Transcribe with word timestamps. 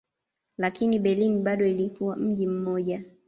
Lakini 0.57 0.99
Berlin 0.99 1.43
bado 1.43 1.65
ilikuwa 1.65 2.15
mji 2.15 2.47
mmoja. 2.47 3.03